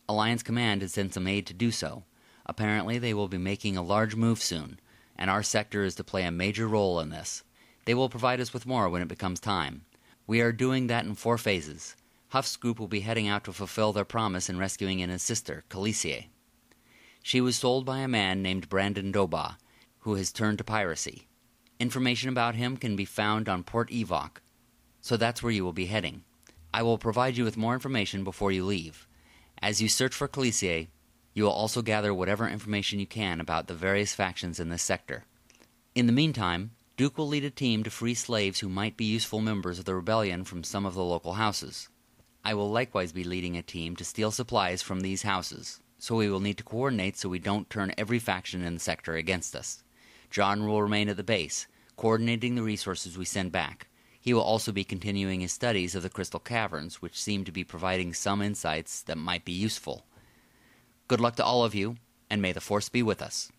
Alliance 0.09 0.42
Command 0.42 0.81
has 0.83 0.92
sent 0.92 1.14
some 1.14 1.26
aid 1.26 1.47
to 1.47 1.54
do 1.54 1.71
so. 1.71 2.04
Apparently, 2.47 2.99
they 2.99 3.14
will 3.14 3.28
be 3.28 3.38
making 3.38 3.76
a 3.76 3.83
large 3.83 4.16
move 4.16 4.40
soon, 4.40 4.81
and 5.16 5.28
our 5.28 5.42
sector 5.42 5.85
is 5.85 5.95
to 5.97 6.04
play 6.04 6.25
a 6.25 6.31
major 6.31 6.66
role 6.66 7.00
in 7.00 7.11
this. 7.11 7.45
They 7.85 7.95
will 7.95 8.09
provide 8.09 8.40
us 8.40 8.52
with 8.52 8.66
more 8.66 8.88
when 8.88 9.02
it 9.02 9.09
becomes 9.09 9.40
time. 9.40 9.85
We 10.26 10.40
are 10.40 10.52
doing 10.52 10.87
that 10.87 11.04
in 11.04 11.14
four 11.14 11.37
phases. 11.37 11.97
Huff's 12.28 12.57
group 12.57 12.81
will 12.81 12.88
be 12.88 13.00
heading 13.00 13.28
out 13.28 13.45
to 13.45 13.52
fulfill 13.52 13.92
their 13.92 14.04
promise 14.04 14.49
in 14.49 14.59
rescuing 14.59 15.00
Inna's 15.00 15.23
sister, 15.23 15.64
Calicie. 15.69 16.31
She 17.23 17.41
was 17.41 17.57
sold 17.57 17.87
by 17.87 18.00
a 18.00 18.09
man 18.09 18.43
named 18.43 18.69
Brandon 18.69 19.12
Doba, 19.12 19.57
who 20.00 20.17
has 20.17 20.33
turned 20.33 20.59
to 20.59 20.64
piracy. 20.64 21.29
Information 21.79 22.29
about 22.29 22.57
him 22.57 22.76
can 22.76 22.97
be 22.97 23.05
found 23.05 23.49
on 23.49 23.62
Port 23.62 23.91
Evok, 23.91 24.38
so 25.00 25.17
that's 25.17 25.43
where 25.43 25.52
you 25.52 25.64
will 25.64 25.73
be 25.73 25.87
heading. 25.87 26.25
I 26.75 26.83
will 26.83 26.99
provide 26.99 27.37
you 27.37 27.45
with 27.45 27.57
more 27.57 27.75
information 27.75 28.25
before 28.25 28.50
you 28.50 28.64
leave. 28.64 29.07
As 29.61 29.81
you 29.81 29.88
search 29.88 30.14
for 30.14 30.26
Calicie, 30.26 30.91
you 31.35 31.45
will 31.45 31.52
also 31.52 31.83
gather 31.83 32.12
whatever 32.12 32.49
information 32.49 32.99
you 32.99 33.07
can 33.07 33.41
about 33.41 33.67
the 33.67 33.75
various 33.75 34.14
factions 34.14 34.59
in 34.59 34.69
this 34.69 34.83
sector. 34.83 35.25
In 35.95 36.07
the 36.07 36.12
meantime, 36.12 36.73
Duke 36.97 37.19
will 37.19 37.29
lead 37.29 37.45
a 37.45 37.50
team 37.50 37.83
to 37.85 37.91
free 37.91 38.14
slaves 38.14 38.61
who 38.61 38.69
might 38.69 38.97
be 38.97 39.05
useful 39.05 39.41
members 39.41 39.79
of 39.79 39.85
the 39.85 39.95
rebellion 39.95 40.45
from 40.45 40.64
some 40.64 40.87
of 40.87 40.95
the 40.95 41.05
local 41.05 41.35
houses. 41.35 41.88
I 42.45 42.55
will 42.55 42.71
likewise 42.71 43.12
be 43.12 43.25
leading 43.25 43.57
a 43.57 43.62
team 43.62 43.97
to 43.97 44.05
steal 44.05 44.31
supplies 44.31 44.83
from 44.83 45.00
these 45.00 45.23
houses, 45.23 45.81
so 46.02 46.16
we 46.16 46.28
will 46.28 46.40
need 46.40 46.59
to 46.59 46.64
coordinate 46.64 47.16
so 47.16 47.28
we 47.28 47.38
don't 47.38 47.71
turn 47.71 47.94
every 47.97 48.18
faction 48.18 48.64
in 48.64 48.75
the 48.75 48.80
sector 48.80 49.14
against 49.14 49.54
us. 49.54 49.85
Jarn 50.32 50.66
will 50.66 50.82
remain 50.82 51.09
at 51.09 51.16
the 51.16 51.23
base, 51.23 51.68
coordinating 51.97 52.56
the 52.56 52.62
resources 52.64 53.16
we 53.16 53.25
send 53.25 53.52
back. 53.52 53.87
He 54.21 54.35
will 54.35 54.42
also 54.42 54.73
be 54.73 54.82
continuing 54.82 55.42
his 55.42 55.52
studies 55.52 55.94
of 55.94 56.02
the 56.02 56.11
crystal 56.11 56.40
caverns, 56.40 57.00
which 57.00 57.23
seem 57.23 57.44
to 57.44 57.52
be 57.52 57.62
providing 57.62 58.14
some 58.14 58.42
insights 58.42 59.00
that 59.02 59.16
might 59.16 59.44
be 59.44 59.52
useful. 59.52 60.04
Good 61.06 61.21
luck 61.21 61.37
to 61.37 61.44
all 61.44 61.62
of 61.62 61.73
you, 61.73 61.99
and 62.28 62.42
may 62.42 62.50
the 62.50 62.61
Force 62.61 62.88
be 62.88 63.04
with 63.04 63.23
us. 63.23 63.52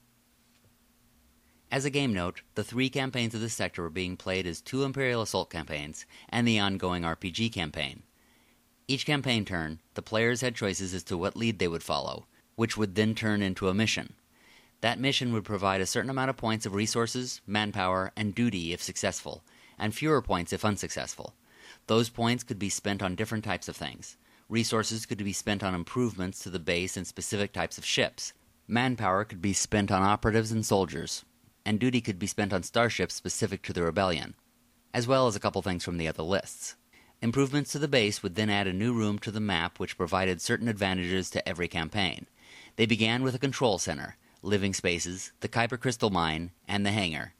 As 1.72 1.86
a 1.86 1.90
game 1.90 2.12
note, 2.12 2.42
the 2.56 2.64
three 2.66 2.90
campaigns 2.90 3.34
of 3.34 3.40
this 3.40 3.54
sector 3.54 3.84
were 3.84 3.90
being 3.90 4.18
played 4.18 4.46
as 4.46 4.60
two 4.60 4.84
Imperial 4.84 5.22
Assault 5.22 5.50
campaigns 5.50 6.06
and 6.28 6.46
the 6.46 6.60
ongoing 6.60 7.04
RPG 7.04 7.54
campaign. 7.54 8.04
Each 8.86 9.06
campaign 9.06 9.46
turn, 9.46 9.80
the 9.94 10.02
players 10.02 10.42
had 10.42 10.56
choices 10.56 10.94
as 10.94 11.04
to 11.06 11.18
what 11.18 11.38
lead 11.38 11.60
they 11.60 11.70
would 11.70 11.84
follow, 11.84 12.28
which 12.56 12.78
would 12.78 12.96
then 12.96 13.16
turn 13.16 13.42
into 13.42 13.70
a 13.70 13.74
mission. 13.74 14.14
That 14.82 15.00
mission 15.00 15.32
would 15.34 15.46
provide 15.46 15.82
a 15.82 15.86
certain 15.86 16.10
amount 16.10 16.30
of 16.30 16.38
points 16.38 16.66
of 16.66 16.76
resources, 16.76 17.42
manpower, 17.48 18.12
and 18.16 18.36
duty 18.36 18.74
if 18.74 18.84
successful, 18.84 19.44
and 19.80 19.96
fewer 19.96 20.22
points 20.22 20.52
if 20.52 20.66
unsuccessful. 20.66 21.36
Those 21.88 22.10
points 22.10 22.44
could 22.44 22.60
be 22.60 22.70
spent 22.70 23.02
on 23.02 23.16
different 23.16 23.44
types 23.44 23.68
of 23.68 23.76
things. 23.76 24.18
Resources 24.50 25.06
could 25.06 25.18
be 25.24 25.34
spent 25.34 25.64
on 25.64 25.74
improvements 25.74 26.40
to 26.40 26.50
the 26.50 26.60
base 26.60 26.98
and 26.98 27.08
specific 27.08 27.54
types 27.54 27.78
of 27.78 27.86
ships. 27.86 28.34
Manpower 28.68 29.26
could 29.26 29.42
be 29.42 29.54
spent 29.54 29.92
on 29.92 30.02
operatives 30.02 30.52
and 30.52 30.66
soldiers. 30.66 31.24
And 31.66 31.80
duty 31.80 32.02
could 32.02 32.20
be 32.20 32.28
spent 32.28 32.52
on 32.52 32.64
starships 32.64 33.14
specific 33.14 33.62
to 33.64 33.74
the 33.74 33.84
rebellion, 33.84 34.36
as 34.94 35.08
well 35.08 35.28
as 35.28 35.36
a 35.36 35.40
couple 35.40 35.62
things 35.62 35.86
from 35.86 35.98
the 35.98 36.10
other 36.10 36.24
lists. 36.24 36.76
Improvements 37.22 37.72
to 37.72 37.80
the 37.80 37.88
base 37.88 38.22
would 38.22 38.36
then 38.36 38.50
add 38.50 38.68
a 38.68 38.74
new 38.74 38.94
room 38.94 39.18
to 39.20 39.32
the 39.32 39.40
map 39.40 39.80
which 39.80 39.98
provided 39.98 40.42
certain 40.42 40.68
advantages 40.68 41.30
to 41.30 41.48
every 41.48 41.70
campaign. 41.70 42.28
They 42.76 42.86
began 42.86 43.22
with 43.24 43.36
a 43.36 43.40
control 43.40 43.78
center, 43.78 44.18
living 44.42 44.74
spaces, 44.74 45.32
the 45.42 45.48
Kyber 45.48 45.80
Crystal 45.80 46.10
Mine, 46.10 46.52
and 46.68 46.86
the 46.86 46.92
hangar. 46.92 47.34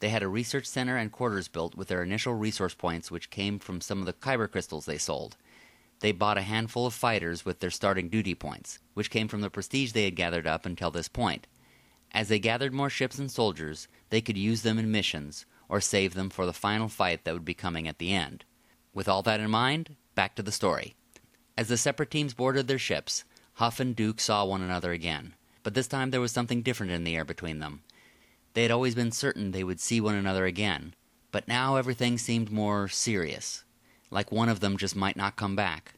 They 0.00 0.10
had 0.10 0.22
a 0.22 0.28
research 0.28 0.66
center 0.66 0.96
and 0.96 1.10
quarters 1.10 1.48
built 1.48 1.74
with 1.74 1.88
their 1.88 2.02
initial 2.02 2.34
resource 2.34 2.74
points, 2.74 3.10
which 3.10 3.30
came 3.30 3.58
from 3.58 3.80
some 3.80 4.00
of 4.00 4.06
the 4.06 4.12
Kyber 4.12 4.50
crystals 4.50 4.84
they 4.84 4.98
sold. 4.98 5.36
They 6.00 6.12
bought 6.12 6.36
a 6.36 6.42
handful 6.42 6.86
of 6.86 6.92
fighters 6.92 7.44
with 7.46 7.60
their 7.60 7.70
starting 7.70 8.10
duty 8.10 8.34
points, 8.34 8.78
which 8.92 9.10
came 9.10 9.28
from 9.28 9.40
the 9.40 9.48
prestige 9.48 9.92
they 9.92 10.04
had 10.04 10.16
gathered 10.16 10.46
up 10.46 10.66
until 10.66 10.90
this 10.90 11.08
point. 11.08 11.46
As 12.12 12.28
they 12.28 12.38
gathered 12.38 12.74
more 12.74 12.90
ships 12.90 13.18
and 13.18 13.30
soldiers, 13.30 13.88
they 14.10 14.20
could 14.20 14.36
use 14.36 14.62
them 14.62 14.78
in 14.78 14.92
missions, 14.92 15.46
or 15.68 15.80
save 15.80 16.12
them 16.12 16.28
for 16.28 16.44
the 16.44 16.52
final 16.52 16.88
fight 16.88 17.24
that 17.24 17.32
would 17.32 17.44
be 17.44 17.54
coming 17.54 17.88
at 17.88 17.98
the 17.98 18.12
end. 18.12 18.44
With 18.92 19.08
all 19.08 19.22
that 19.22 19.40
in 19.40 19.50
mind, 19.50 19.96
back 20.14 20.36
to 20.36 20.42
the 20.42 20.52
story. 20.52 20.94
As 21.56 21.68
the 21.68 21.76
separate 21.76 22.10
teams 22.10 22.34
boarded 22.34 22.68
their 22.68 22.78
ships, 22.78 23.24
Huff 23.54 23.80
and 23.80 23.94
Duke 23.94 24.20
saw 24.20 24.44
one 24.44 24.62
another 24.62 24.92
again 24.92 25.34
but 25.64 25.74
this 25.74 25.88
time 25.88 26.12
there 26.12 26.20
was 26.20 26.30
something 26.30 26.62
different 26.62 26.92
in 26.92 27.02
the 27.02 27.16
air 27.16 27.24
between 27.24 27.58
them. 27.58 27.82
They 28.52 28.62
had 28.62 28.70
always 28.70 28.94
been 28.94 29.10
certain 29.10 29.50
they 29.50 29.64
would 29.64 29.80
see 29.80 30.00
one 30.00 30.14
another 30.14 30.44
again, 30.44 30.94
but 31.32 31.48
now 31.48 31.74
everything 31.74 32.18
seemed 32.18 32.52
more 32.52 32.86
serious, 32.86 33.64
like 34.10 34.30
one 34.30 34.48
of 34.48 34.60
them 34.60 34.76
just 34.76 34.94
might 34.94 35.16
not 35.16 35.36
come 35.36 35.56
back. 35.56 35.94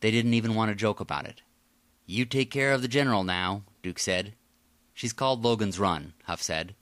They 0.00 0.12
didn't 0.12 0.34
even 0.34 0.54
want 0.54 0.70
to 0.70 0.76
joke 0.76 1.00
about 1.00 1.26
it. 1.26 1.42
You 2.06 2.24
take 2.24 2.52
care 2.52 2.72
of 2.72 2.82
the 2.82 2.88
general 2.88 3.24
now, 3.24 3.64
Duke 3.82 3.98
said. 3.98 4.34
She's 4.94 5.12
called 5.12 5.42
Logan's 5.42 5.78
Run, 5.78 6.12
Huff 6.24 6.42
said. 6.42 6.74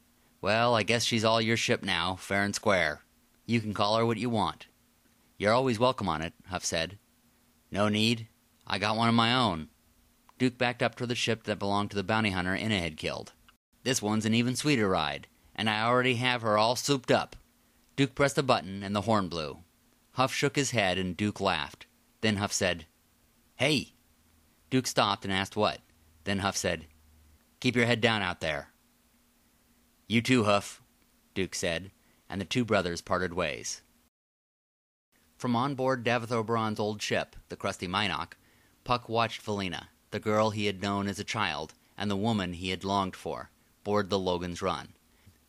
Well, 0.42 0.74
I 0.74 0.82
guess 0.82 1.04
she's 1.04 1.24
all 1.24 1.40
your 1.40 1.56
ship 1.56 1.82
now, 1.82 2.16
fair 2.16 2.42
and 2.42 2.54
square. 2.54 3.00
You 3.46 3.60
can 3.60 3.72
call 3.72 3.96
her 3.96 4.04
what 4.04 4.18
you 4.18 4.28
want. 4.28 4.66
You're 5.38 5.52
always 5.52 5.78
welcome 5.78 6.08
on 6.08 6.22
it, 6.22 6.34
Huff 6.48 6.64
said. 6.64 6.98
No 7.70 7.88
need. 7.88 8.26
I 8.66 8.78
got 8.78 8.96
one 8.96 9.08
of 9.08 9.14
my 9.14 9.32
own. 9.32 9.68
Duke 10.38 10.58
backed 10.58 10.82
up 10.82 10.94
to 10.96 11.06
the 11.06 11.14
ship 11.14 11.44
that 11.44 11.58
belonged 11.58 11.90
to 11.90 11.96
the 11.96 12.04
bounty 12.04 12.30
hunter 12.30 12.54
Inna 12.54 12.78
had 12.78 12.96
killed. 12.96 13.32
This 13.84 14.02
one's 14.02 14.26
an 14.26 14.34
even 14.34 14.54
sweeter 14.54 14.88
ride, 14.88 15.28
and 15.54 15.70
I 15.70 15.82
already 15.82 16.16
have 16.16 16.42
her 16.42 16.58
all 16.58 16.76
souped 16.76 17.10
up. 17.10 17.36
Duke 17.96 18.14
pressed 18.14 18.36
a 18.36 18.42
button, 18.42 18.82
and 18.82 18.94
the 18.94 19.02
horn 19.02 19.28
blew. 19.28 19.58
Huff 20.12 20.34
shook 20.34 20.56
his 20.56 20.72
head, 20.72 20.98
and 20.98 21.16
Duke 21.16 21.40
laughed. 21.40 21.86
Then 22.20 22.36
Huff 22.36 22.52
said, 22.52 22.86
Hey! 23.56 23.94
Duke 24.68 24.86
stopped 24.86 25.24
and 25.24 25.32
asked 25.32 25.56
what. 25.56 25.80
Then 26.24 26.40
Huff 26.40 26.56
said, 26.56 26.86
Keep 27.60 27.76
your 27.76 27.86
head 27.86 28.00
down 28.02 28.20
out 28.20 28.40
there. 28.40 28.72
You 30.06 30.20
too, 30.20 30.44
Huff, 30.44 30.82
Duke 31.34 31.54
said, 31.54 31.90
and 32.28 32.40
the 32.40 32.44
two 32.44 32.64
brothers 32.64 33.00
parted 33.00 33.32
ways. 33.32 33.82
From 35.38 35.56
on 35.56 35.74
board 35.74 36.04
Davith 36.04 36.32
Oberon's 36.32 36.80
old 36.80 37.00
ship, 37.00 37.36
the 37.48 37.56
Crusty 37.56 37.88
Mynock, 37.88 38.36
Puck 38.84 39.08
watched 39.08 39.40
Felina 39.40 39.88
the 40.10 40.20
girl 40.20 40.50
he 40.50 40.66
had 40.66 40.80
known 40.80 41.08
as 41.08 41.18
a 41.18 41.24
child, 41.24 41.74
and 41.98 42.10
the 42.10 42.16
woman 42.16 42.52
he 42.52 42.70
had 42.70 42.84
longed 42.84 43.16
for, 43.16 43.50
board 43.84 44.10
the 44.10 44.18
Logan's 44.18 44.62
Run. 44.62 44.88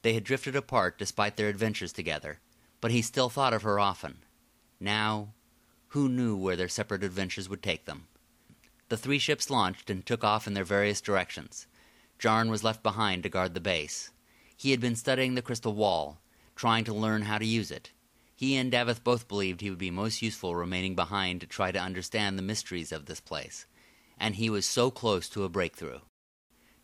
They 0.01 0.13
had 0.13 0.23
drifted 0.23 0.55
apart 0.55 0.97
despite 0.97 1.37
their 1.37 1.49
adventures 1.49 1.93
together, 1.93 2.39
but 2.81 2.91
he 2.91 3.01
still 3.01 3.29
thought 3.29 3.53
of 3.53 3.63
her 3.63 3.79
often. 3.79 4.19
Now, 4.79 5.33
who 5.89 6.09
knew 6.09 6.35
where 6.35 6.55
their 6.55 6.67
separate 6.67 7.03
adventures 7.03 7.49
would 7.49 7.61
take 7.61 7.85
them? 7.85 8.07
The 8.89 8.97
three 8.97 9.19
ships 9.19 9.49
launched 9.49 9.89
and 9.89 10.05
took 10.05 10.23
off 10.23 10.47
in 10.47 10.53
their 10.53 10.63
various 10.63 11.01
directions. 11.01 11.67
Jarn 12.19 12.49
was 12.49 12.63
left 12.63 12.83
behind 12.83 13.23
to 13.23 13.29
guard 13.29 13.53
the 13.53 13.59
base. 13.59 14.11
He 14.55 14.71
had 14.71 14.79
been 14.79 14.95
studying 14.95 15.35
the 15.35 15.41
crystal 15.41 15.73
wall, 15.73 16.19
trying 16.55 16.83
to 16.85 16.93
learn 16.93 17.23
how 17.23 17.37
to 17.37 17.45
use 17.45 17.69
it. 17.69 17.91
He 18.35 18.55
and 18.55 18.71
Davith 18.71 19.03
both 19.03 19.27
believed 19.27 19.61
he 19.61 19.69
would 19.69 19.79
be 19.79 19.91
most 19.91 20.21
useful 20.21 20.55
remaining 20.55 20.95
behind 20.95 21.41
to 21.41 21.47
try 21.47 21.71
to 21.71 21.79
understand 21.79 22.37
the 22.37 22.43
mysteries 22.43 22.91
of 22.91 23.05
this 23.05 23.19
place 23.19 23.65
and 24.19 24.35
he 24.35 24.49
was 24.49 24.65
so 24.65 24.89
close 24.91 25.29
to 25.29 25.43
a 25.43 25.49
breakthrough. 25.49 25.99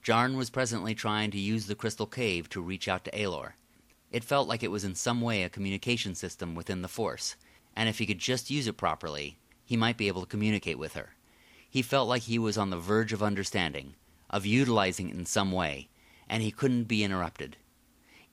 Jarn 0.03 0.35
was 0.35 0.49
presently 0.49 0.93
trying 0.93 1.31
to 1.31 1.39
use 1.39 1.67
the 1.67 1.75
crystal 1.75 2.05
cave 2.05 2.49
to 2.49 2.61
reach 2.61 2.87
out 2.87 3.05
to 3.05 3.11
Aelor. 3.11 3.53
It 4.11 4.23
felt 4.23 4.47
like 4.47 4.61
it 4.61 4.71
was 4.71 4.83
in 4.83 4.95
some 4.95 5.21
way 5.21 5.43
a 5.43 5.49
communication 5.49 6.13
system 6.13 6.55
within 6.55 6.81
the 6.81 6.87
Force, 6.87 7.35
and 7.75 7.89
if 7.89 7.99
he 7.99 8.05
could 8.05 8.19
just 8.19 8.51
use 8.51 8.67
it 8.67 8.77
properly, 8.77 9.37
he 9.65 9.77
might 9.77 9.97
be 9.97 10.07
able 10.07 10.21
to 10.21 10.27
communicate 10.27 10.77
with 10.77 10.93
her. 10.93 11.15
He 11.69 11.81
felt 11.81 12.07
like 12.07 12.23
he 12.23 12.37
was 12.37 12.57
on 12.57 12.69
the 12.69 12.77
verge 12.77 13.13
of 13.13 13.23
understanding, 13.23 13.95
of 14.29 14.45
utilizing 14.45 15.09
it 15.09 15.15
in 15.15 15.25
some 15.25 15.51
way, 15.51 15.89
and 16.29 16.43
he 16.43 16.51
couldn't 16.51 16.83
be 16.83 17.03
interrupted. 17.03 17.57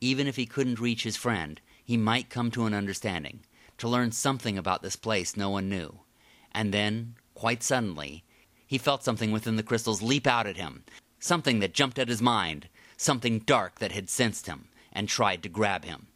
Even 0.01 0.27
if 0.27 0.37
he 0.37 0.47
couldn't 0.47 0.81
reach 0.81 1.05
his 1.05 1.17
friend, 1.17 1.61
he 1.85 1.97
might 1.97 2.31
come 2.31 2.51
to 2.51 2.67
an 2.67 2.75
understanding, 2.75 3.41
to 3.79 3.89
learn 3.89 4.13
something 4.13 4.59
about 4.59 4.83
this 4.83 4.97
place 4.97 5.37
no 5.37 5.51
one 5.51 5.69
knew. 5.69 6.01
And 6.53 6.75
then, 6.75 7.15
quite 7.35 7.63
suddenly, 7.63 8.25
he 8.71 8.79
felt 8.79 9.03
something 9.03 9.33
within 9.33 9.57
the 9.57 9.65
crystals 9.65 10.01
leap 10.01 10.29
out 10.29 10.47
at 10.47 10.57
him, 10.57 10.85
something 11.19 11.59
that 11.59 11.75
jumped 11.75 11.99
at 11.99 12.07
his 12.07 12.23
mind, 12.23 12.69
something 12.97 13.41
dark 13.41 13.81
that 13.81 13.91
had 13.91 14.09
sensed 14.09 14.47
him 14.47 14.69
and 14.93 15.09
tried 15.09 15.43
to 15.43 15.49
grab 15.49 15.85
him. 15.85 16.07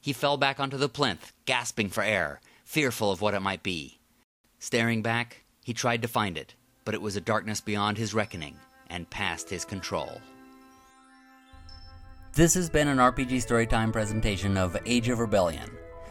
He 0.00 0.12
fell 0.12 0.36
back 0.36 0.58
onto 0.58 0.76
the 0.76 0.88
plinth, 0.88 1.32
gasping 1.46 1.88
for 1.88 2.02
air, 2.02 2.40
fearful 2.64 3.12
of 3.12 3.20
what 3.20 3.34
it 3.34 3.38
might 3.38 3.62
be. 3.62 4.00
Staring 4.58 5.02
back, 5.02 5.44
he 5.62 5.72
tried 5.72 6.02
to 6.02 6.08
find 6.08 6.36
it, 6.36 6.56
but 6.84 6.94
it 6.94 7.00
was 7.00 7.14
a 7.14 7.20
darkness 7.20 7.60
beyond 7.60 7.96
his 7.96 8.12
reckoning 8.12 8.56
and 8.88 9.08
past 9.08 9.48
his 9.48 9.64
control. 9.64 10.20
This 12.34 12.54
has 12.54 12.68
been 12.68 12.88
an 12.88 12.98
RPG 12.98 13.36
Storytime 13.46 13.92
presentation 13.92 14.56
of 14.56 14.76
Age 14.84 15.08
of 15.10 15.20
Rebellion. 15.20 15.70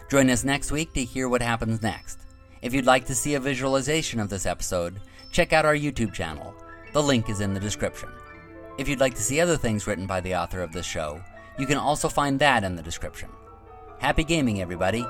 Join 0.10 0.30
us 0.30 0.46
next 0.46 0.72
week 0.72 0.94
to 0.94 1.04
hear 1.04 1.28
what 1.28 1.42
happens 1.42 1.82
next. 1.82 2.29
If 2.62 2.74
you'd 2.74 2.86
like 2.86 3.06
to 3.06 3.16
see 3.16 3.36
a 3.36 3.40
visualization 3.40 4.20
of 4.20 4.30
this 4.30 4.46
episode, 4.46 5.00
check 5.32 5.54
out 5.54 5.66
our 5.66 5.76
YouTube 5.76 6.14
channel. 6.14 6.54
The 6.92 7.02
link 7.02 7.30
is 7.30 7.40
in 7.40 7.54
the 7.54 7.60
description. 7.60 8.10
If 8.78 8.90
you'd 8.90 9.00
like 9.00 9.16
to 9.16 9.22
see 9.22 9.40
other 9.40 9.56
things 9.56 9.88
written 9.88 10.06
by 10.06 10.20
the 10.20 10.36
author 10.36 10.62
of 10.62 10.74
this 10.74 10.86
show, 10.86 11.22
you 11.58 11.66
can 11.66 11.78
also 11.78 12.10
find 12.10 12.38
that 12.40 12.66
in 12.66 12.76
the 12.76 12.84
description. 12.84 13.30
Happy 14.00 14.26
gaming, 14.26 14.62
everybody! 14.62 15.06